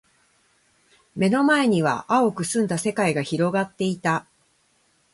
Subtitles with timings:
[1.15, 4.25] 目の前には蒼く澄んだ世界が広がっていた。